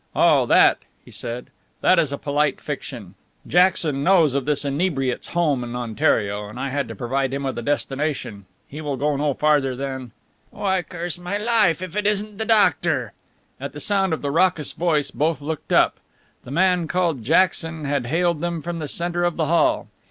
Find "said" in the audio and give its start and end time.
1.11-1.51